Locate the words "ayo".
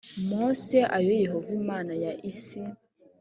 0.97-1.11